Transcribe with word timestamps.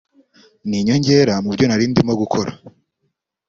Ni 0.67 0.77
inyongera 0.81 1.33
mu 1.43 1.49
byo 1.55 1.63
nari 1.67 1.85
ndimo 1.91 2.13
gukora 2.21 2.51